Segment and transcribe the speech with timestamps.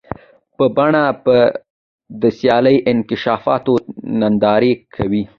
[0.57, 1.37] په پټه به
[2.21, 3.73] د سیاسي انکشافاتو
[4.19, 5.23] ننداره کوي.